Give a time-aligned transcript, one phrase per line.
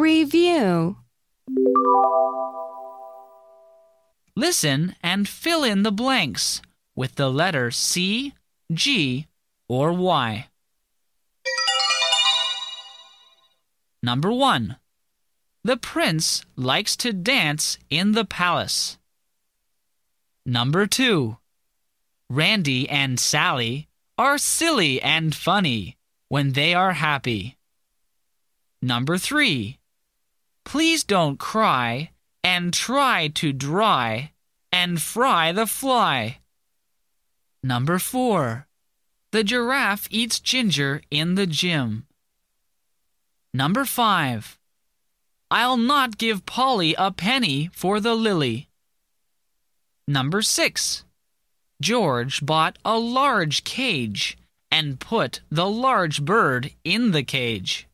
[0.00, 0.96] Review
[4.34, 6.60] Listen and fill in the blanks
[6.96, 8.34] with the letter C,
[8.72, 9.28] G,
[9.68, 10.48] or Y.
[14.02, 14.76] Number 1.
[15.62, 18.98] The prince likes to dance in the palace.
[20.44, 21.36] Number 2.
[22.28, 23.88] Randy and Sally
[24.18, 25.96] are silly and funny
[26.28, 27.56] when they are happy.
[28.82, 29.78] Number 3.
[30.64, 32.10] Please don't cry
[32.42, 34.32] and try to dry
[34.72, 36.38] and fry the fly.
[37.62, 38.66] Number 4.
[39.30, 42.06] The giraffe eats ginger in the gym.
[43.52, 44.58] Number 5.
[45.50, 48.68] I'll not give Polly a penny for the lily.
[50.08, 51.04] Number 6.
[51.80, 54.36] George bought a large cage
[54.70, 57.86] and put the large bird in the cage.